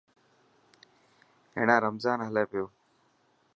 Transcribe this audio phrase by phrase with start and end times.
[1.55, 2.65] هيڻا رمضان هلي پيو.